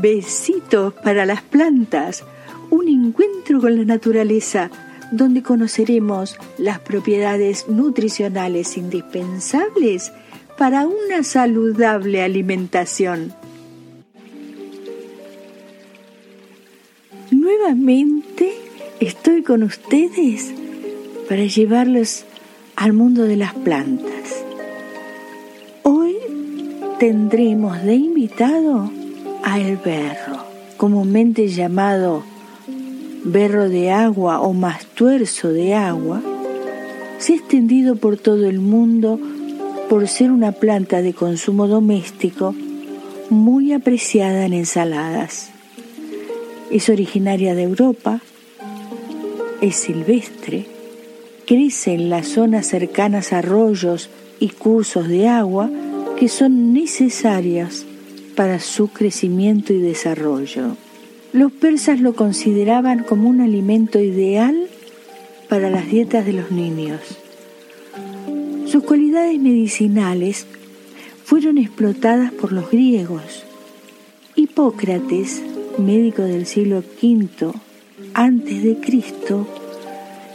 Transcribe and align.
Besitos 0.00 0.94
para 0.94 1.26
las 1.26 1.42
plantas, 1.42 2.22
un 2.70 2.86
encuentro 2.86 3.60
con 3.60 3.76
la 3.76 3.84
naturaleza 3.84 4.70
donde 5.10 5.42
conoceremos 5.42 6.36
las 6.56 6.78
propiedades 6.78 7.68
nutricionales 7.68 8.76
indispensables 8.76 10.12
para 10.56 10.86
una 10.86 11.24
saludable 11.24 12.22
alimentación. 12.22 13.32
Nuevamente 17.30 18.52
estoy 19.00 19.42
con 19.42 19.64
ustedes 19.64 20.52
para 21.28 21.44
llevarlos 21.44 22.24
al 22.76 22.92
mundo 22.92 23.24
de 23.24 23.36
las 23.36 23.54
plantas. 23.54 24.44
Hoy 25.82 26.16
tendremos 27.00 27.82
de 27.82 27.94
invitado 27.94 28.92
a 29.42 29.58
el 29.58 29.76
berro, 29.76 30.44
comúnmente 30.76 31.48
llamado 31.48 32.22
berro 33.24 33.68
de 33.68 33.90
agua 33.90 34.40
o 34.40 34.52
mastuerzo 34.52 35.52
de 35.52 35.74
agua, 35.74 36.22
se 37.18 37.32
ha 37.32 37.36
extendido 37.36 37.96
por 37.96 38.16
todo 38.16 38.46
el 38.46 38.60
mundo 38.60 39.18
por 39.88 40.06
ser 40.08 40.30
una 40.30 40.52
planta 40.52 41.02
de 41.02 41.14
consumo 41.14 41.66
doméstico 41.66 42.54
muy 43.30 43.72
apreciada 43.72 44.46
en 44.46 44.52
ensaladas. 44.52 45.50
Es 46.70 46.88
originaria 46.88 47.54
de 47.54 47.62
Europa, 47.62 48.20
es 49.60 49.76
silvestre, 49.76 50.66
crece 51.46 51.94
en 51.94 52.10
las 52.10 52.28
zonas 52.28 52.66
cercanas 52.66 53.32
a 53.32 53.38
arroyos 53.38 54.10
y 54.38 54.50
cursos 54.50 55.08
de 55.08 55.28
agua 55.28 55.70
que 56.18 56.28
son 56.28 56.72
necesarias 56.72 57.86
para 58.38 58.60
su 58.60 58.86
crecimiento 58.86 59.72
y 59.72 59.78
desarrollo. 59.78 60.76
Los 61.32 61.50
persas 61.50 61.98
lo 61.98 62.14
consideraban 62.14 63.02
como 63.02 63.28
un 63.28 63.40
alimento 63.40 63.98
ideal 63.98 64.68
para 65.48 65.70
las 65.70 65.90
dietas 65.90 66.24
de 66.24 66.34
los 66.34 66.52
niños. 66.52 67.00
Sus 68.64 68.84
cualidades 68.84 69.40
medicinales 69.40 70.46
fueron 71.24 71.58
explotadas 71.58 72.30
por 72.30 72.52
los 72.52 72.70
griegos. 72.70 73.44
Hipócrates, 74.36 75.42
médico 75.76 76.22
del 76.22 76.46
siglo 76.46 76.84
V 77.02 77.52
antes 78.14 78.62
de 78.62 78.76
Cristo, 78.76 79.48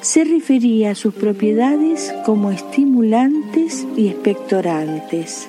se 0.02 0.26
refería 0.26 0.92
a 0.92 0.96
sus 0.96 1.14
propiedades 1.14 2.14
como 2.26 2.52
estimulantes 2.52 3.88
y 3.96 4.10
expectorantes. 4.10 5.48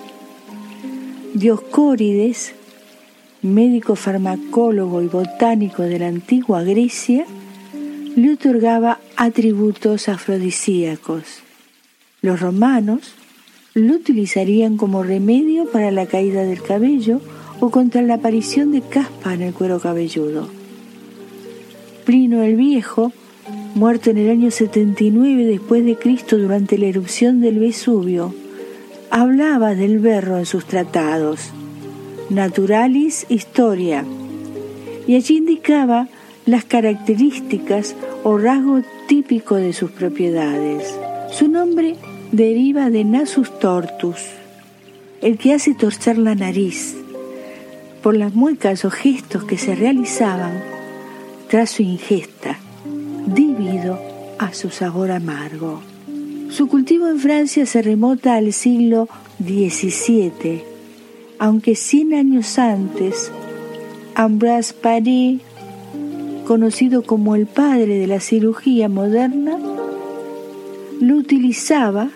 Dioscórides, 1.35 2.53
médico 3.43 3.97
farmacólogo 3.97 5.03
y 5.03 5.09
botánico 5.09 5.83
de 5.83 5.99
la 5.99 6.07
antigua 6.07 6.63
Grecia, 6.63 7.27
le 8.15 8.35
otorgaba 8.35 9.01
atributos 9.17 10.09
afrodisíacos. 10.09 11.25
Los 12.23 12.39
romanos 12.39 13.17
lo 13.75 13.95
utilizarían 13.95 14.77
como 14.77 15.03
remedio 15.03 15.69
para 15.73 15.91
la 15.91 16.07
caída 16.07 16.45
del 16.45 16.63
cabello 16.63 17.21
o 17.59 17.69
contra 17.71 18.03
la 18.03 18.15
aparición 18.15 18.71
de 18.71 18.83
caspa 18.83 19.35
en 19.35 19.43
el 19.43 19.55
cuero 19.55 19.81
cabelludo. 19.81 20.48
Plino 22.05 22.45
el 22.45 22.55
Viejo, 22.55 23.11
muerto 23.75 24.11
en 24.11 24.19
el 24.19 24.31
año 24.31 24.53
79 24.53 25.47
después 25.47 25.85
de 25.85 25.97
Cristo 25.97 26.39
durante 26.39 26.79
la 26.79 26.87
erupción 26.87 27.41
del 27.41 27.59
Vesubio, 27.59 28.33
hablaba 29.15 29.77
del 29.77 30.01
berro 30.01 30.39
en 30.39 30.45
sus 30.45 30.65
tratados, 30.65 31.53
Naturalis 32.31 33.27
Historia, 33.29 34.05
y 35.07 35.15
allí 35.15 35.37
indicaba 35.37 36.09
las 36.47 36.65
características 36.65 37.95
o 38.25 38.37
rasgo 38.39 38.81
típico 39.07 39.55
de 39.55 39.73
sus 39.73 39.92
propiedades. 39.92 40.98
Su 41.30 41.47
nombre 41.47 41.95
deriva 42.33 42.91
de 42.91 43.05
nasus 43.05 43.57
tortus, 43.61 44.19
el 45.23 45.39
que 45.39 45.55
hace 45.55 45.75
torcer 45.75 46.19
la 46.19 46.35
nariz, 46.35 46.96
por 48.02 48.17
las 48.17 48.35
muecas 48.35 48.85
o 48.85 48.91
gestos 48.91 49.45
que 49.45 49.58
se 49.58 49.77
realizaban 49.77 50.61
tras 51.48 51.70
su 51.70 51.83
ingesta, 51.83 52.58
debido 53.27 53.96
a 54.41 54.52
su 54.52 54.70
sabor 54.70 55.13
amargo. 55.13 55.94
Su 56.55 56.69
cultivo 56.69 57.09
en 57.09 57.19
Francia 57.19 57.67
se 57.67 57.83
remota 57.83 58.37
al 58.37 58.53
siglo 58.53 59.09
XVII, 59.45 60.63
aunque 61.41 61.75
100 61.75 62.15
años 62.15 62.61
antes, 62.61 63.33
Ambroise 64.15 64.73
Paré, 64.73 65.41
conocido 66.47 67.03
como 67.03 67.35
el 67.35 67.47
padre 67.47 67.98
de 67.98 68.07
la 68.07 68.20
cirugía 68.20 68.89
moderna, 68.89 69.59
lo 71.01 71.17
utilizaba 71.17 72.11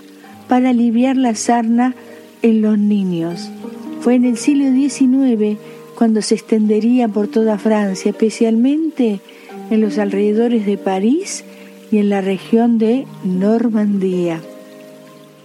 para 0.48 0.70
aliviar 0.70 1.16
la 1.16 1.34
sarna 1.34 1.96
en 2.42 2.62
los 2.62 2.78
niños. 2.78 3.50
Fue 4.02 4.14
en 4.14 4.24
el 4.24 4.36
siglo 4.36 4.66
XIX 4.72 5.58
cuando 5.96 6.22
se 6.22 6.36
extendería 6.36 7.08
por 7.08 7.26
toda 7.26 7.58
Francia, 7.58 8.12
especialmente 8.12 9.18
en 9.70 9.80
los 9.80 9.98
alrededores 9.98 10.64
de 10.64 10.78
París 10.78 11.42
y 11.90 11.98
en 11.98 12.10
la 12.10 12.20
región 12.20 12.78
de 12.78 13.06
Normandía. 13.24 14.40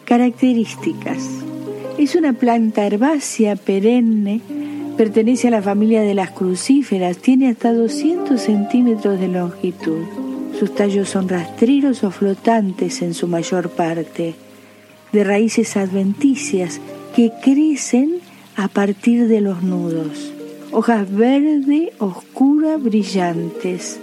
Características. 0.05 1.29
Es 1.97 2.15
una 2.15 2.33
planta 2.33 2.85
herbácea 2.85 3.55
perenne, 3.55 4.41
pertenece 4.97 5.47
a 5.47 5.51
la 5.51 5.61
familia 5.61 6.01
de 6.01 6.13
las 6.13 6.31
crucíferas, 6.31 7.17
tiene 7.17 7.49
hasta 7.49 7.73
200 7.73 8.39
centímetros 8.39 9.19
de 9.19 9.27
longitud. 9.27 10.03
Sus 10.59 10.73
tallos 10.75 11.09
son 11.09 11.29
rastreros 11.29 12.03
o 12.03 12.11
flotantes 12.11 13.01
en 13.01 13.13
su 13.13 13.27
mayor 13.27 13.69
parte, 13.69 14.35
de 15.11 15.23
raíces 15.23 15.77
adventicias 15.77 16.81
que 17.15 17.31
crecen 17.43 18.19
a 18.55 18.67
partir 18.67 19.27
de 19.27 19.41
los 19.41 19.63
nudos. 19.63 20.33
Hojas 20.71 21.11
verde, 21.11 21.93
oscura, 21.99 22.77
brillantes, 22.77 23.99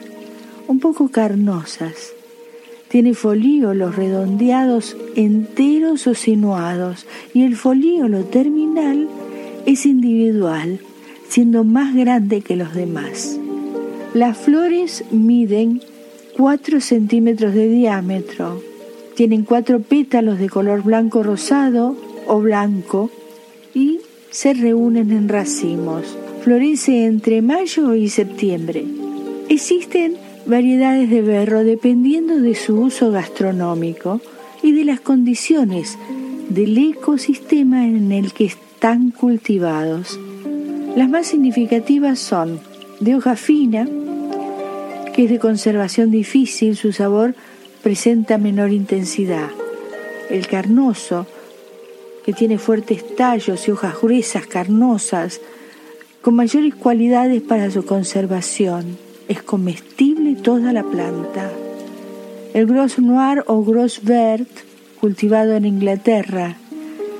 un 0.68 0.78
poco 0.78 1.08
carnosas. 1.08 2.12
Tiene 2.90 3.14
folíolos 3.14 3.94
redondeados 3.94 4.96
enteros 5.14 6.08
o 6.08 6.14
sinuados 6.14 7.06
y 7.32 7.44
el 7.44 7.54
folíolo 7.54 8.24
terminal 8.24 9.08
es 9.64 9.86
individual, 9.86 10.80
siendo 11.28 11.62
más 11.62 11.94
grande 11.94 12.40
que 12.40 12.56
los 12.56 12.74
demás. 12.74 13.38
Las 14.12 14.36
flores 14.36 15.04
miden 15.12 15.82
4 16.36 16.80
centímetros 16.80 17.54
de 17.54 17.68
diámetro. 17.68 18.60
Tienen 19.14 19.44
cuatro 19.44 19.78
pétalos 19.78 20.40
de 20.40 20.48
color 20.48 20.82
blanco 20.82 21.22
rosado 21.22 21.94
o 22.26 22.40
blanco 22.40 23.08
y 23.72 24.00
se 24.30 24.52
reúnen 24.52 25.12
en 25.12 25.28
racimos. 25.28 26.18
Florece 26.42 27.04
entre 27.04 27.40
mayo 27.40 27.94
y 27.94 28.08
septiembre. 28.08 28.84
Existen 29.48 30.16
variedades 30.46 31.10
de 31.10 31.22
berro 31.22 31.64
dependiendo 31.64 32.40
de 32.40 32.54
su 32.54 32.80
uso 32.80 33.10
gastronómico 33.10 34.20
y 34.62 34.72
de 34.72 34.84
las 34.84 35.00
condiciones 35.00 35.98
del 36.48 36.76
ecosistema 36.78 37.86
en 37.86 38.12
el 38.12 38.32
que 38.32 38.46
están 38.46 39.10
cultivados. 39.10 40.18
Las 40.96 41.08
más 41.08 41.28
significativas 41.28 42.18
son 42.18 42.60
de 42.98 43.14
hoja 43.14 43.36
fina, 43.36 43.86
que 45.14 45.24
es 45.24 45.30
de 45.30 45.38
conservación 45.38 46.10
difícil, 46.10 46.76
su 46.76 46.92
sabor 46.92 47.34
presenta 47.82 48.38
menor 48.38 48.72
intensidad. 48.72 49.48
El 50.28 50.46
carnoso, 50.46 51.26
que 52.24 52.32
tiene 52.32 52.58
fuertes 52.58 53.16
tallos 53.16 53.66
y 53.66 53.70
hojas 53.70 54.00
gruesas, 54.00 54.46
carnosas, 54.46 55.40
con 56.20 56.34
mayores 56.34 56.74
cualidades 56.74 57.40
para 57.42 57.70
su 57.70 57.84
conservación. 57.84 58.98
Es 59.28 59.42
comestible 59.42 60.19
toda 60.34 60.72
la 60.72 60.82
planta. 60.82 61.50
El 62.54 62.66
Gros 62.66 62.98
Noir 62.98 63.44
o 63.46 63.62
Gros 63.62 64.02
Vert, 64.02 64.48
cultivado 65.00 65.54
en 65.54 65.64
Inglaterra. 65.64 66.56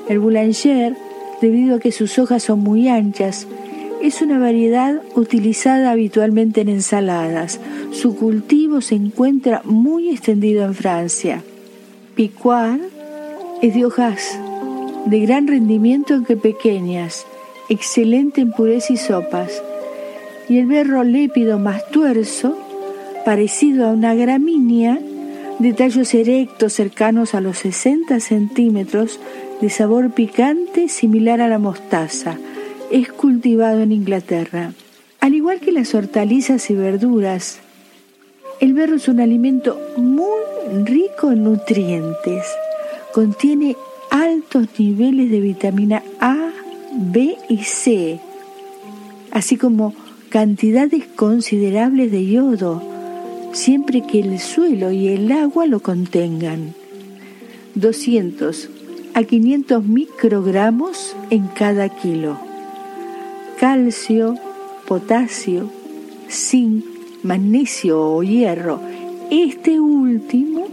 El 0.09 0.19
Boulanger, 0.19 0.95
debido 1.41 1.75
a 1.75 1.79
que 1.79 1.91
sus 1.91 2.19
hojas 2.19 2.43
son 2.43 2.59
muy 2.59 2.87
anchas, 2.87 3.47
es 4.01 4.21
una 4.21 4.39
variedad 4.39 5.01
utilizada 5.15 5.91
habitualmente 5.91 6.61
en 6.61 6.69
ensaladas. 6.69 7.59
Su 7.91 8.15
cultivo 8.15 8.81
se 8.81 8.95
encuentra 8.95 9.61
muy 9.63 10.09
extendido 10.09 10.65
en 10.65 10.73
Francia. 10.73 11.43
Picuar 12.15 12.79
es 13.61 13.75
de 13.75 13.85
hojas 13.85 14.39
de 15.05 15.19
gran 15.19 15.47
rendimiento 15.47 16.13
aunque 16.13 16.35
pequeñas, 16.35 17.25
excelente 17.69 18.41
en 18.41 18.51
purés 18.51 18.89
y 18.91 18.97
sopas. 18.97 19.61
Y 20.49 20.57
el 20.57 20.65
berro 20.65 21.03
lépido 21.03 21.59
más 21.59 21.87
tuerzo, 21.89 22.57
parecido 23.25 23.87
a 23.87 23.91
una 23.91 24.13
gramínea, 24.13 24.99
de 25.59 25.73
tallos 25.73 26.13
erectos 26.13 26.73
cercanos 26.73 27.35
a 27.35 27.41
los 27.41 27.59
60 27.59 28.19
centímetros, 28.19 29.19
de 29.61 29.69
sabor 29.69 30.11
picante 30.11 30.89
similar 30.89 31.39
a 31.39 31.47
la 31.47 31.59
mostaza 31.59 32.37
es 32.91 33.09
cultivado 33.11 33.81
en 33.81 33.91
Inglaterra. 33.91 34.73
Al 35.21 35.33
igual 35.33 35.59
que 35.61 35.71
las 35.71 35.95
hortalizas 35.95 36.69
y 36.69 36.75
verduras, 36.75 37.59
el 38.59 38.73
berro 38.73 38.97
es 38.97 39.07
un 39.07 39.21
alimento 39.21 39.79
muy 39.97 40.83
rico 40.83 41.31
en 41.31 41.43
nutrientes. 41.43 42.45
Contiene 43.13 43.75
altos 44.09 44.67
niveles 44.77 45.31
de 45.31 45.39
vitamina 45.39 46.03
A, 46.19 46.51
B 46.91 47.37
y 47.49 47.57
C, 47.63 48.19
así 49.31 49.55
como 49.55 49.93
cantidades 50.29 51.05
considerables 51.15 52.11
de 52.11 52.25
yodo, 52.25 52.83
siempre 53.53 54.01
que 54.01 54.19
el 54.19 54.39
suelo 54.39 54.91
y 54.91 55.09
el 55.09 55.31
agua 55.31 55.65
lo 55.65 55.79
contengan. 55.81 56.73
200 57.75 58.69
a 59.13 59.23
500 59.23 59.83
microgramos 59.85 61.15
en 61.29 61.47
cada 61.47 61.89
kilo. 61.89 62.37
Calcio, 63.59 64.35
potasio, 64.87 65.69
zinc, 66.29 66.85
magnesio 67.23 68.01
o 68.01 68.23
hierro. 68.23 68.79
Este 69.29 69.79
último 69.79 70.67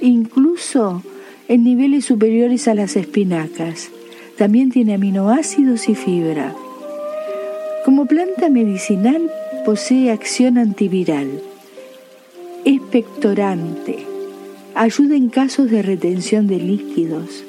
incluso 0.00 1.02
en 1.48 1.64
niveles 1.64 2.04
superiores 2.04 2.68
a 2.68 2.74
las 2.74 2.96
espinacas. 2.96 3.90
También 4.36 4.70
tiene 4.70 4.94
aminoácidos 4.94 5.88
y 5.88 5.94
fibra. 5.94 6.54
Como 7.84 8.06
planta 8.06 8.48
medicinal 8.48 9.30
posee 9.64 10.10
acción 10.10 10.58
antiviral, 10.58 11.42
expectorante, 12.64 14.06
ayuda 14.74 15.16
en 15.16 15.28
casos 15.28 15.70
de 15.70 15.82
retención 15.82 16.46
de 16.46 16.58
líquidos, 16.58 17.44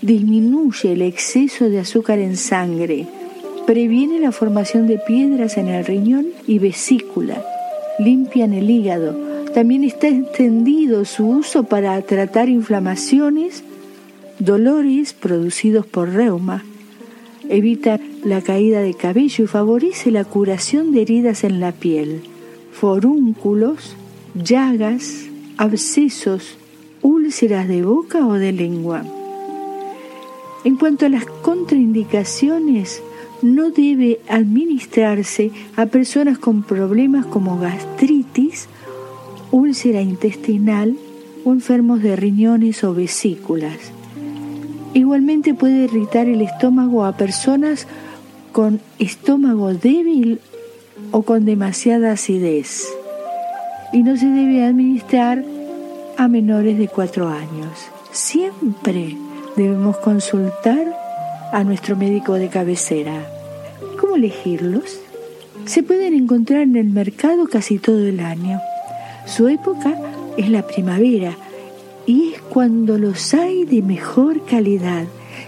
disminuye 0.00 0.92
el 0.92 1.02
exceso 1.02 1.68
de 1.68 1.80
azúcar 1.80 2.18
en 2.18 2.36
sangre, 2.36 3.06
previene 3.66 4.20
la 4.20 4.32
formación 4.32 4.86
de 4.86 4.98
piedras 4.98 5.56
en 5.56 5.68
el 5.68 5.84
riñón 5.84 6.26
y 6.46 6.58
vesícula, 6.58 7.44
limpian 7.98 8.52
el 8.52 8.70
hígado. 8.70 9.16
También 9.54 9.84
está 9.84 10.08
extendido 10.08 11.04
su 11.04 11.28
uso 11.28 11.64
para 11.64 12.00
tratar 12.02 12.48
inflamaciones, 12.48 13.62
dolores 14.38 15.12
producidos 15.12 15.86
por 15.86 16.10
reuma, 16.10 16.64
evita 17.48 18.00
la 18.24 18.40
caída 18.40 18.80
de 18.80 18.94
cabello 18.94 19.44
y 19.44 19.46
favorece 19.46 20.10
la 20.10 20.24
curación 20.24 20.92
de 20.92 21.02
heridas 21.02 21.44
en 21.44 21.60
la 21.60 21.72
piel, 21.72 22.22
forúnculos, 22.72 23.96
llagas, 24.34 25.26
abscesos, 25.56 26.56
úlceras 27.02 27.68
de 27.68 27.82
boca 27.82 28.26
o 28.26 28.34
de 28.34 28.52
lengua. 28.52 29.04
En 30.64 30.76
cuanto 30.76 31.06
a 31.06 31.08
las 31.08 31.26
contraindicaciones, 31.26 33.02
no 33.42 33.70
debe 33.70 34.20
administrarse 34.28 35.50
a 35.76 35.86
personas 35.86 36.38
con 36.38 36.62
problemas 36.62 37.26
como 37.26 37.58
gastritis, 37.58 38.68
úlcera 39.50 40.00
intestinal 40.00 40.96
enfermos 41.52 42.02
de 42.02 42.16
riñones 42.16 42.82
o 42.84 42.94
vesículas. 42.94 43.76
Igualmente 44.94 45.54
puede 45.54 45.84
irritar 45.84 46.26
el 46.26 46.40
estómago 46.40 47.04
a 47.04 47.16
personas 47.16 47.86
con 48.52 48.80
estómago 48.98 49.74
débil 49.74 50.40
o 51.10 51.22
con 51.22 51.44
demasiada 51.44 52.12
acidez 52.12 52.86
y 53.94 54.02
no 54.02 54.16
se 54.16 54.26
debe 54.26 54.64
administrar 54.64 55.44
a 56.16 56.26
menores 56.26 56.76
de 56.76 56.88
4 56.88 57.28
años. 57.28 57.70
Siempre 58.10 59.16
debemos 59.56 59.96
consultar 59.98 60.92
a 61.52 61.62
nuestro 61.62 61.96
médico 61.96 62.34
de 62.34 62.48
cabecera. 62.48 63.24
¿Cómo 64.00 64.16
elegirlos? 64.16 64.98
Se 65.64 65.84
pueden 65.84 66.12
encontrar 66.12 66.62
en 66.62 66.74
el 66.74 66.88
mercado 66.88 67.46
casi 67.46 67.78
todo 67.78 68.04
el 68.04 68.18
año. 68.18 68.60
Su 69.26 69.46
época 69.46 69.96
es 70.36 70.48
la 70.50 70.66
primavera 70.66 71.36
y 72.04 72.32
es 72.32 72.42
cuando 72.42 72.98
los 72.98 73.32
hay 73.32 73.64
de 73.64 73.80
mejor 73.80 74.44
calidad, 74.44 75.04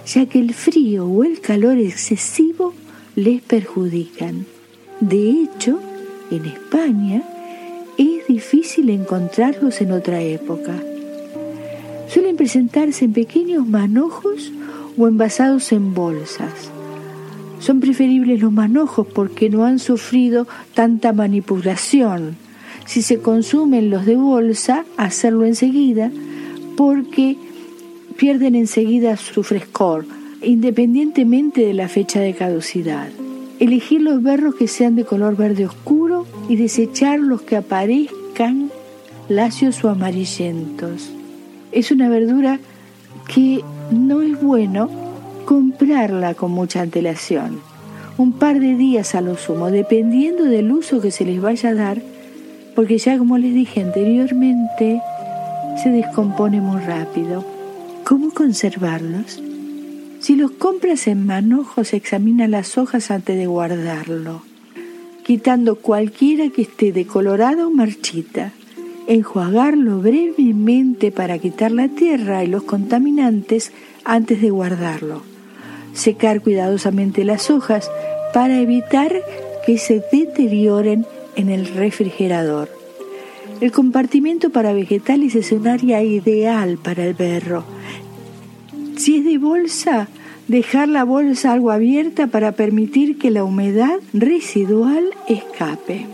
ya 0.06 0.26
que 0.26 0.38
el 0.38 0.54
frío 0.54 1.06
o 1.06 1.24
el 1.24 1.40
calor 1.40 1.78
excesivo 1.78 2.74
les 3.16 3.42
perjudican. 3.42 4.46
De 5.00 5.30
hecho, 5.30 5.80
en 6.30 6.46
España, 6.46 7.22
es 7.98 8.26
difícil 8.26 8.90
encontrarlos 8.90 9.80
en 9.80 9.92
otra 9.92 10.20
época. 10.20 10.74
Suelen 12.08 12.36
presentarse 12.36 13.04
en 13.04 13.12
pequeños 13.12 13.66
manojos 13.66 14.52
o 14.96 15.08
envasados 15.08 15.72
en 15.72 15.94
bolsas. 15.94 16.70
Son 17.58 17.80
preferibles 17.80 18.40
los 18.40 18.52
manojos 18.52 19.06
porque 19.06 19.50
no 19.50 19.64
han 19.64 19.78
sufrido 19.78 20.46
tanta 20.74 21.12
manipulación. 21.12 22.36
Si 22.84 23.02
se 23.02 23.18
consumen 23.18 23.90
los 23.90 24.06
de 24.06 24.16
bolsa, 24.16 24.84
hacerlo 24.96 25.44
enseguida 25.44 26.10
porque 26.76 27.36
pierden 28.16 28.54
enseguida 28.54 29.16
su 29.16 29.42
frescor, 29.42 30.06
independientemente 30.42 31.66
de 31.66 31.74
la 31.74 31.88
fecha 31.88 32.20
de 32.20 32.34
caducidad. 32.34 33.08
Elegir 33.58 34.02
los 34.02 34.22
berros 34.22 34.54
que 34.54 34.68
sean 34.68 34.96
de 34.96 35.04
color 35.04 35.36
verde 35.36 35.66
oscuro 35.66 35.95
y 36.48 36.56
desechar 36.56 37.18
los 37.18 37.42
que 37.42 37.56
aparezcan 37.56 38.70
lacios 39.28 39.82
o 39.84 39.90
amarillentos. 39.90 41.10
Es 41.72 41.90
una 41.90 42.08
verdura 42.08 42.60
que 43.26 43.62
no 43.90 44.22
es 44.22 44.40
bueno 44.40 44.88
comprarla 45.44 46.34
con 46.34 46.52
mucha 46.52 46.82
antelación. 46.82 47.60
Un 48.18 48.32
par 48.32 48.60
de 48.60 48.76
días 48.76 49.14
a 49.14 49.20
lo 49.20 49.36
sumo, 49.36 49.70
dependiendo 49.70 50.44
del 50.44 50.72
uso 50.72 51.00
que 51.00 51.10
se 51.10 51.24
les 51.24 51.40
vaya 51.40 51.70
a 51.70 51.74
dar, 51.74 52.02
porque 52.74 52.98
ya 52.98 53.18
como 53.18 53.38
les 53.38 53.54
dije 53.54 53.82
anteriormente, 53.82 55.00
se 55.82 55.90
descompone 55.90 56.60
muy 56.60 56.80
rápido. 56.80 57.44
¿Cómo 58.04 58.30
conservarlos? 58.32 59.42
Si 60.20 60.34
los 60.34 60.52
compras 60.52 61.06
en 61.08 61.26
manojos, 61.26 61.92
examina 61.92 62.48
las 62.48 62.78
hojas 62.78 63.10
antes 63.10 63.36
de 63.36 63.46
guardarlo, 63.46 64.42
quitando 65.26 65.74
cualquiera 65.74 66.50
que 66.50 66.62
esté 66.62 66.92
decolorada 66.92 67.66
o 67.66 67.70
marchita. 67.72 68.52
Enjuagarlo 69.08 69.98
brevemente 69.98 71.10
para 71.10 71.40
quitar 71.40 71.72
la 71.72 71.88
tierra 71.88 72.44
y 72.44 72.46
los 72.46 72.62
contaminantes 72.62 73.72
antes 74.04 74.40
de 74.40 74.50
guardarlo. 74.50 75.22
Secar 75.94 76.42
cuidadosamente 76.42 77.24
las 77.24 77.50
hojas 77.50 77.90
para 78.32 78.60
evitar 78.60 79.20
que 79.66 79.78
se 79.78 80.00
deterioren 80.12 81.04
en 81.34 81.50
el 81.50 81.66
refrigerador. 81.74 82.70
El 83.60 83.72
compartimiento 83.72 84.50
para 84.50 84.72
vegetales 84.74 85.34
es 85.34 85.50
un 85.50 85.66
área 85.66 86.04
ideal 86.04 86.78
para 86.78 87.04
el 87.04 87.14
berro. 87.14 87.64
Si 88.96 89.16
es 89.16 89.24
de 89.24 89.38
bolsa, 89.38 90.06
dejar 90.48 90.88
la 90.88 91.04
bolsa 91.04 91.52
algo 91.52 91.70
abierta 91.70 92.26
para 92.28 92.52
permitir 92.52 93.18
que 93.18 93.30
la 93.30 93.44
humedad 93.44 93.98
residual 94.12 95.04
escape. 95.28 96.06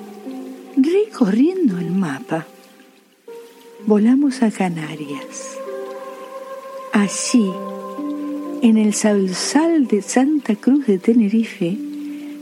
Recorriendo 0.77 1.79
el 1.79 1.91
mapa, 1.91 2.47
volamos 3.87 4.43
a 4.43 4.51
Canarias. 4.51 5.59
Allí, 6.93 7.51
en 8.63 8.77
el 8.79 8.95
Salsal 8.95 9.87
de 9.87 10.03
Santa 10.03 10.55
Cruz 10.57 10.87
de 10.87 10.99
Tenerife, 10.99 11.77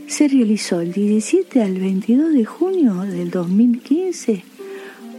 se 0.07 0.27
realizó 0.27 0.81
el 0.81 0.91
17 0.91 1.61
al 1.61 1.75
22 1.75 2.33
de 2.33 2.45
junio 2.45 2.93
del 3.01 3.31
2015 3.31 4.43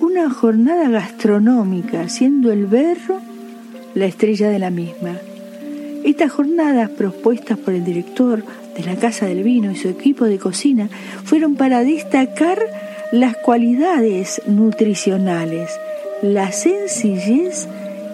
una 0.00 0.28
jornada 0.30 0.88
gastronómica, 0.88 2.08
siendo 2.08 2.50
el 2.50 2.66
berro 2.66 3.20
la 3.94 4.06
estrella 4.06 4.50
de 4.50 4.58
la 4.58 4.70
misma. 4.70 5.18
Estas 6.04 6.32
jornadas 6.32 6.90
propuestas 6.90 7.59
por 7.59 7.75
el 7.75 7.85
director 7.85 8.42
de 8.76 8.85
la 8.85 8.97
Casa 8.97 9.26
del 9.26 9.44
Vino 9.44 9.71
y 9.71 9.76
su 9.76 9.88
equipo 9.88 10.25
de 10.25 10.38
cocina 10.38 10.88
fueron 11.25 11.54
para 11.54 11.85
destacar 11.85 12.59
las 13.12 13.37
cualidades 13.37 14.42
nutricionales, 14.47 15.71
la 16.23 16.50
sencillez 16.50 17.68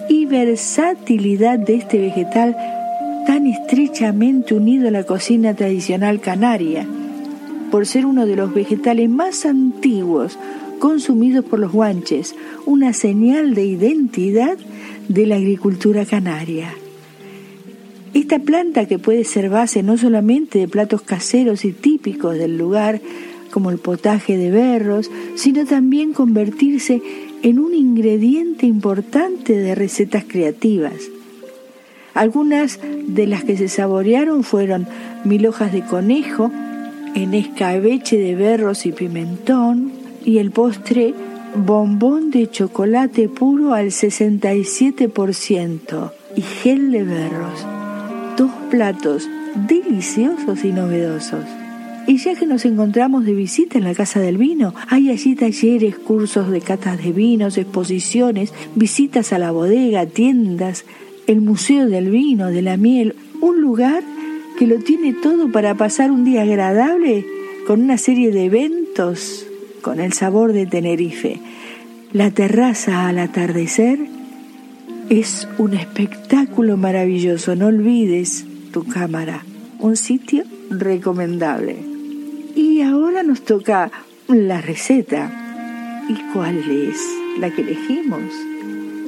y 0.07 0.25
versatilidad 0.25 1.57
de 1.57 1.75
este 1.75 1.99
vegetal 1.99 2.55
tan 3.25 3.47
estrechamente 3.47 4.53
unido 4.53 4.89
a 4.89 4.91
la 4.91 5.03
cocina 5.03 5.55
tradicional 5.55 6.19
canaria, 6.19 6.85
por 7.71 7.87
ser 7.87 8.05
uno 8.05 8.25
de 8.25 8.35
los 8.35 8.53
vegetales 8.53 9.09
más 9.09 9.45
antiguos 9.45 10.37
consumidos 10.79 11.45
por 11.45 11.59
los 11.59 11.71
guanches, 11.71 12.35
una 12.65 12.93
señal 12.93 13.53
de 13.55 13.65
identidad 13.65 14.57
de 15.07 15.25
la 15.25 15.35
agricultura 15.35 16.05
canaria. 16.05 16.73
Esta 18.13 18.39
planta 18.39 18.85
que 18.85 18.99
puede 18.99 19.23
ser 19.23 19.49
base 19.49 19.83
no 19.83 19.97
solamente 19.97 20.59
de 20.59 20.67
platos 20.67 21.01
caseros 21.01 21.65
y 21.65 21.73
típicos 21.73 22.37
del 22.37 22.57
lugar, 22.57 23.01
como 23.51 23.71
el 23.71 23.77
potaje 23.77 24.37
de 24.37 24.51
berros, 24.51 25.09
sino 25.35 25.65
también 25.65 26.13
convertirse 26.13 27.01
en 27.41 27.59
un 27.59 27.73
ingrediente 27.73 28.65
importante 28.65 29.57
de 29.57 29.75
recetas 29.75 30.23
creativas. 30.27 31.09
Algunas 32.13 32.79
de 33.07 33.27
las 33.27 33.43
que 33.43 33.57
se 33.57 33.67
saborearon 33.69 34.43
fueron 34.43 34.87
mil 35.23 35.45
hojas 35.45 35.71
de 35.71 35.83
conejo, 35.83 36.51
en 37.15 37.33
escabeche 37.33 38.17
de 38.17 38.35
berros 38.35 38.85
y 38.85 38.91
pimentón 38.91 39.91
y 40.25 40.37
el 40.37 40.51
postre 40.51 41.13
bombón 41.55 42.29
de 42.31 42.49
chocolate 42.49 43.29
puro 43.29 43.73
al 43.73 43.87
67% 43.87 46.11
y 46.35 46.41
gel 46.41 46.91
de 46.91 47.03
berros. 47.03 47.78
Dos 48.39 48.51
platos 48.71 49.29
deliciosos 49.67 50.63
y 50.63 50.71
novedosos. 50.71 51.43
Y 52.07 52.15
ya 52.19 52.35
que 52.35 52.45
nos 52.45 52.63
encontramos 52.63 53.25
de 53.25 53.33
visita 53.33 53.77
en 53.77 53.83
la 53.83 53.93
Casa 53.93 54.21
del 54.21 54.37
Vino, 54.37 54.73
hay 54.87 55.09
allí 55.09 55.35
talleres, 55.35 55.97
cursos 55.97 56.49
de 56.49 56.61
catas 56.61 57.03
de 57.03 57.11
vinos, 57.11 57.57
exposiciones, 57.57 58.53
visitas 58.75 59.33
a 59.33 59.39
la 59.39 59.51
bodega, 59.51 60.05
tiendas, 60.05 60.85
el 61.27 61.41
Museo 61.41 61.87
del 61.87 62.11
Vino, 62.11 62.47
de 62.47 62.61
la 62.61 62.77
Miel, 62.77 63.13
un 63.41 63.59
lugar 63.59 64.03
que 64.57 64.67
lo 64.67 64.77
tiene 64.77 65.11
todo 65.11 65.51
para 65.51 65.75
pasar 65.75 66.09
un 66.09 66.23
día 66.23 66.43
agradable 66.43 67.25
con 67.67 67.81
una 67.81 67.97
serie 67.97 68.31
de 68.31 68.45
eventos 68.45 69.45
con 69.81 69.99
el 69.99 70.13
sabor 70.13 70.53
de 70.53 70.65
Tenerife. 70.65 71.41
La 72.13 72.31
terraza 72.31 73.09
al 73.09 73.19
atardecer 73.19 73.99
es 75.09 75.47
un 75.57 75.73
espectáculo 75.73 76.77
maravilloso, 76.77 77.55
no 77.55 77.67
olvides 77.67 78.45
tu 78.71 78.85
cámara, 78.85 79.43
un 79.79 79.97
sitio 79.97 80.43
recomendable. 80.69 81.77
Y 82.55 82.81
ahora 82.81 83.23
nos 83.23 83.41
toca 83.41 83.91
la 84.27 84.61
receta. 84.61 86.05
¿Y 86.07 86.13
cuál 86.31 86.57
es 86.57 86.97
la 87.39 87.49
que 87.49 87.61
elegimos? 87.61 88.21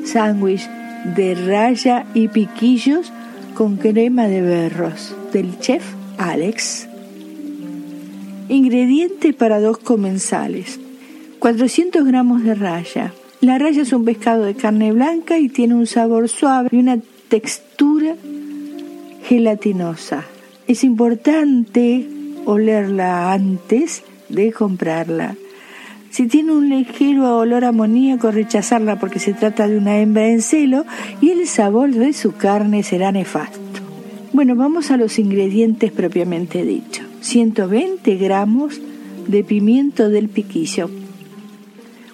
Sándwich 0.03 0.67
de 1.15 1.35
raya 1.35 2.05
y 2.15 2.27
piquillos 2.27 3.13
con 3.53 3.77
crema 3.77 4.27
de 4.27 4.41
berros 4.41 5.15
del 5.31 5.59
chef 5.59 5.83
Alex. 6.17 6.87
Ingredientes 8.49 9.35
para 9.35 9.59
dos 9.59 9.77
comensales. 9.77 10.79
400 11.39 12.05
gramos 12.05 12.43
de 12.43 12.55
raya. 12.55 13.13
La 13.41 13.57
raya 13.57 13.81
es 13.81 13.91
un 13.91 14.05
pescado 14.05 14.43
de 14.45 14.53
carne 14.53 14.91
blanca 14.91 15.39
y 15.39 15.49
tiene 15.49 15.73
un 15.73 15.87
sabor 15.87 16.29
suave 16.29 16.69
y 16.71 16.77
una 16.77 16.99
textura 17.27 18.15
gelatinosa. 19.23 20.25
Es 20.67 20.83
importante 20.83 22.07
olerla 22.45 23.33
antes 23.33 24.03
de 24.29 24.51
comprarla. 24.51 25.35
Si 26.11 26.27
tiene 26.27 26.51
un 26.51 26.69
ligero 26.69 27.39
olor 27.39 27.65
amoníaco, 27.65 28.29
rechazarla 28.29 28.99
porque 28.99 29.17
se 29.17 29.33
trata 29.33 29.67
de 29.67 29.75
una 29.75 29.97
hembra 29.97 30.27
en 30.27 30.43
celo 30.43 30.85
y 31.19 31.31
el 31.31 31.47
sabor 31.47 31.89
de 31.89 32.13
su 32.13 32.33
carne 32.33 32.83
será 32.83 33.11
nefasto. 33.11 33.59
Bueno, 34.33 34.55
vamos 34.55 34.91
a 34.91 34.97
los 34.97 35.17
ingredientes 35.17 35.91
propiamente 35.91 36.63
dicho. 36.63 37.01
120 37.21 38.17
gramos 38.17 38.79
de 39.27 39.43
pimiento 39.43 40.09
del 40.09 40.29
piquillo, 40.29 40.91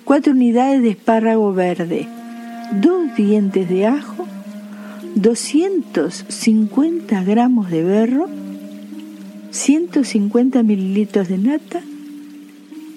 4 0.08 0.32
unidades 0.32 0.82
de 0.82 0.90
espárrago 0.92 1.54
verde, 1.54 2.08
2 2.82 3.16
dientes 3.18 3.68
de 3.68 3.88
ajo, 3.88 4.26
250 5.16 7.26
gramos 7.26 7.70
de 7.70 7.84
berro, 7.84 8.30
150 9.52 10.64
mililitros 10.64 11.28
de 11.28 11.38
nata, 11.38 11.82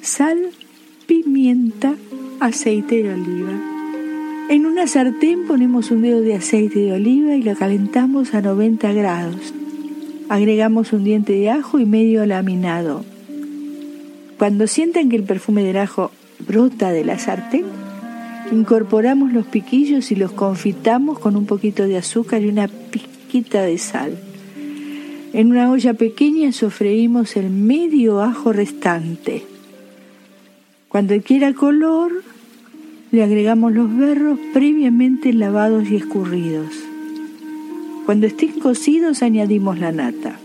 sal, 0.02 0.38
pimienta, 1.08 1.96
aceite 2.38 3.02
de 3.02 3.12
oliva. 3.12 3.60
En 4.48 4.66
una 4.66 4.86
sartén 4.86 5.48
ponemos 5.48 5.90
un 5.90 6.02
dedo 6.02 6.20
de 6.20 6.36
aceite 6.36 6.78
de 6.78 6.92
oliva 6.92 7.34
y 7.34 7.42
la 7.42 7.56
calentamos 7.56 8.34
a 8.34 8.40
90 8.40 8.92
grados. 8.92 9.52
Agregamos 10.28 10.92
un 10.92 11.02
diente 11.02 11.32
de 11.32 11.50
ajo 11.50 11.80
y 11.80 11.86
medio 11.86 12.24
laminado. 12.24 13.04
Cuando 14.38 14.68
sientan 14.68 15.08
que 15.08 15.16
el 15.16 15.24
perfume 15.24 15.64
del 15.64 15.78
ajo 15.78 16.12
brota 16.46 16.90
de 16.90 17.04
la 17.04 17.18
sartén, 17.18 17.64
incorporamos 18.52 19.32
los 19.32 19.46
piquillos 19.46 20.10
y 20.10 20.16
los 20.16 20.32
confitamos 20.32 21.18
con 21.18 21.36
un 21.36 21.46
poquito 21.46 21.86
de 21.86 21.96
azúcar 21.96 22.42
y 22.42 22.48
una 22.48 22.68
pizquita 22.68 23.62
de 23.62 23.78
sal. 23.78 24.18
En 25.32 25.50
una 25.50 25.70
olla 25.70 25.94
pequeña 25.94 26.50
sofreímos 26.52 27.36
el 27.36 27.50
medio 27.50 28.20
ajo 28.20 28.52
restante. 28.52 29.44
Cuando 30.88 31.14
adquiera 31.14 31.54
color, 31.54 32.24
le 33.12 33.22
agregamos 33.22 33.72
los 33.72 33.96
berros 33.96 34.38
previamente 34.52 35.32
lavados 35.32 35.88
y 35.88 35.96
escurridos. 35.96 36.74
Cuando 38.06 38.26
estén 38.26 38.58
cocidos 38.58 39.22
añadimos 39.22 39.78
la 39.78 39.92
nata. 39.92 40.36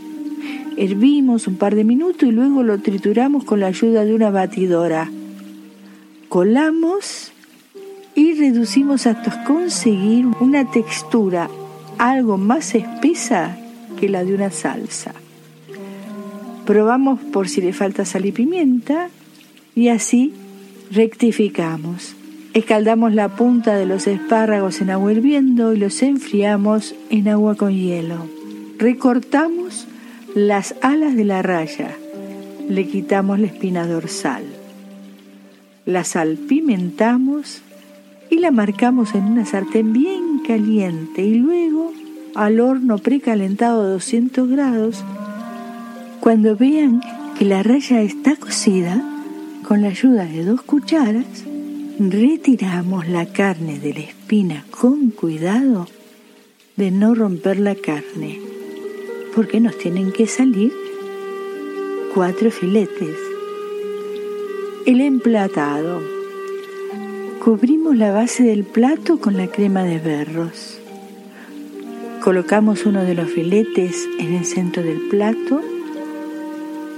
Hervimos 0.77 1.47
un 1.47 1.55
par 1.55 1.73
de 1.73 1.83
minutos 1.83 2.29
y 2.29 2.31
luego 2.31 2.61
lo 2.61 2.77
trituramos 2.79 3.43
con 3.43 3.59
la 3.59 3.67
ayuda 3.67 4.05
de 4.05 4.13
una 4.13 4.29
batidora. 4.29 5.09
Colamos 6.35 7.31
y 8.13 8.33
reducimos 8.33 9.07
hasta 9.07 9.45
conseguir 9.45 10.25
una 10.41 10.69
textura 10.69 11.49
algo 11.97 12.37
más 12.37 12.75
espesa 12.75 13.57
que 13.97 14.09
la 14.09 14.25
de 14.25 14.35
una 14.35 14.51
salsa. 14.51 15.13
Probamos 16.65 17.21
por 17.21 17.47
si 17.47 17.61
le 17.61 17.71
falta 17.71 18.03
sal 18.03 18.25
y 18.25 18.33
pimienta 18.33 19.07
y 19.75 19.87
así 19.87 20.33
rectificamos. 20.91 22.17
Escaldamos 22.53 23.13
la 23.13 23.37
punta 23.37 23.77
de 23.77 23.85
los 23.85 24.05
espárragos 24.05 24.81
en 24.81 24.89
agua 24.89 25.13
hirviendo 25.13 25.73
y 25.73 25.77
los 25.77 26.03
enfriamos 26.03 26.95
en 27.09 27.29
agua 27.29 27.55
con 27.55 27.71
hielo. 27.71 28.27
Recortamos 28.77 29.87
las 30.35 30.75
alas 30.81 31.15
de 31.15 31.23
la 31.23 31.41
raya. 31.41 31.95
Le 32.67 32.85
quitamos 32.89 33.39
la 33.39 33.47
espina 33.47 33.87
dorsal. 33.87 34.54
La 35.85 36.03
salpimentamos 36.03 37.61
y 38.31 38.39
la 38.39 38.49
marcamos 38.49 39.13
en 39.13 39.25
una 39.25 39.45
sartén 39.45 39.93
bien 39.93 40.39
caliente 40.39 41.21
y 41.21 41.35
luego 41.35 41.93
al 42.33 42.59
horno 42.59 42.97
precalentado 42.97 43.83
a 43.83 43.89
200 43.89 44.49
grados. 44.49 45.03
Cuando 46.21 46.55
vean 46.55 47.01
que 47.37 47.45
la 47.45 47.61
raya 47.61 48.01
está 48.01 48.35
cocida, 48.35 48.99
con 49.67 49.83
la 49.83 49.89
ayuda 49.89 50.25
de 50.25 50.43
dos 50.43 50.63
cucharas, 50.63 51.43
retiramos 51.99 53.07
la 53.07 53.27
carne 53.27 53.79
de 53.79 53.93
la 53.93 53.99
espina 53.99 54.65
con 54.71 55.11
cuidado 55.11 55.87
de 56.77 56.89
no 56.89 57.13
romper 57.13 57.59
la 57.59 57.75
carne, 57.75 58.39
porque 59.35 59.59
nos 59.59 59.77
tienen 59.77 60.11
que 60.11 60.25
salir 60.25 60.73
cuatro 62.13 62.49
filetes. 62.49 63.24
El 64.85 65.01
emplatado. 65.01 66.01
Cubrimos 67.43 67.95
la 67.95 68.11
base 68.11 68.43
del 68.43 68.63
plato 68.63 69.19
con 69.19 69.37
la 69.37 69.47
crema 69.47 69.83
de 69.83 69.99
berros. 69.99 70.79
Colocamos 72.23 72.85
uno 72.85 73.03
de 73.03 73.15
los 73.15 73.29
filetes 73.29 74.07
en 74.19 74.33
el 74.35 74.45
centro 74.45 74.83
del 74.83 75.01
plato 75.09 75.61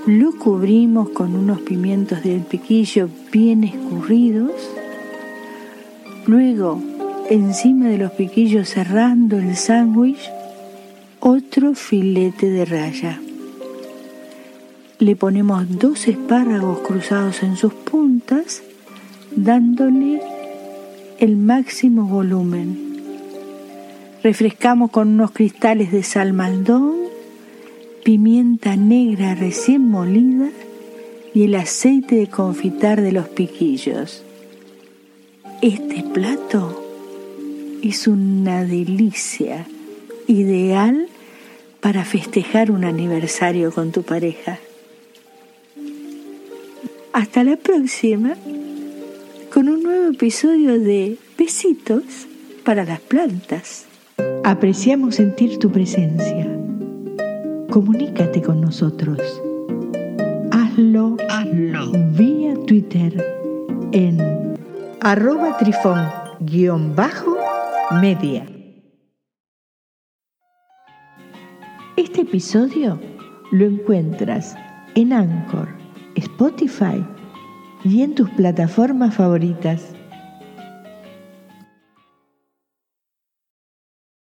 lo 0.07 0.31
cubrimos 0.31 1.09
con 1.09 1.35
unos 1.35 1.59
pimientos 1.59 2.23
del 2.23 2.39
piquillo 2.39 3.09
bien 3.29 3.65
escurridos. 3.65 4.53
Luego, 6.25 6.81
encima 7.29 7.89
de 7.89 7.97
los 7.97 8.11
piquillos 8.13 8.69
cerrando 8.69 9.37
el 9.37 9.57
sándwich, 9.57 10.29
otro 11.19 11.73
filete 11.73 12.49
de 12.49 12.63
raya. 12.63 13.19
Le 14.99 15.15
ponemos 15.15 15.77
dos 15.77 16.07
espárragos 16.07 16.79
cruzados 16.79 17.43
en 17.43 17.55
sus 17.55 17.73
puntas, 17.73 18.63
dándole 19.35 20.21
el 21.19 21.37
máximo 21.37 22.07
volumen. 22.07 22.87
Refrescamos 24.23 24.91
con 24.91 25.09
unos 25.09 25.31
cristales 25.31 25.91
de 25.91 26.03
sal 26.03 26.33
maldón 26.33 27.07
pimienta 28.07 28.77
negra 28.77 29.35
recién 29.35 29.81
molida 29.81 30.47
y 31.33 31.43
el 31.43 31.55
aceite 31.55 32.15
de 32.15 32.27
confitar 32.27 33.01
de 33.01 33.11
los 33.11 33.27
piquillos. 33.27 34.23
Este 35.61 36.03
plato 36.13 36.83
es 37.83 38.07
una 38.07 38.63
delicia 38.63 39.67
ideal 40.25 41.09
para 41.81 42.05
festejar 42.05 42.71
un 42.71 42.85
aniversario 42.85 43.73
con 43.73 43.91
tu 43.91 44.03
pareja. 44.03 44.57
Hasta 47.17 47.43
la 47.43 47.57
próxima 47.57 48.35
con 49.51 49.69
un 49.69 49.81
nuevo 49.81 50.11
episodio 50.11 50.79
de 50.79 51.17
Besitos 51.35 52.27
para 52.63 52.85
las 52.85 52.99
plantas. 52.99 53.87
Apreciamos 54.43 55.15
sentir 55.15 55.57
tu 55.57 55.71
presencia 55.71 56.47
comunícate 57.71 58.41
con 58.41 58.59
nosotros. 58.61 59.19
Hazlo, 60.51 61.17
hazlo 61.29 61.91
vía 62.13 62.55
Twitter 62.65 63.23
en 63.91 64.57
arroba 64.99 65.55
trifón-media. 65.57 68.47
Este 71.95 72.21
episodio 72.21 72.99
lo 73.51 73.65
encuentras 73.65 74.55
en 74.95 75.13
Anchor, 75.13 75.76
Spotify 76.17 77.05
y 77.83 78.01
en 78.01 78.15
tus 78.15 78.27
plataformas 78.31 79.13
favoritas. 79.13 79.96